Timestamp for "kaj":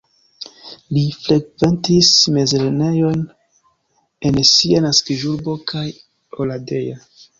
5.73-5.85